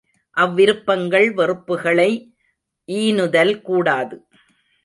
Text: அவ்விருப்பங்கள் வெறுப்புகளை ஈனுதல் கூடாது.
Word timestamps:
அவ்விருப்பங்கள் 0.37 1.27
வெறுப்புகளை 1.33 2.09
ஈனுதல் 2.89 3.61
கூடாது. 3.61 4.15